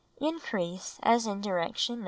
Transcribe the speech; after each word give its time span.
Increase 0.19 0.99
as 1.03 1.27
in 1.27 1.41
direction 1.41 1.95
No. 1.99 1.99